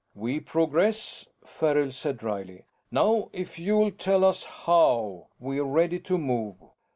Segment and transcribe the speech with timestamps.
[0.15, 2.63] "We progress," Farrell said dryly.
[2.89, 6.55] "Now if you'll tell us how, we're ready to move."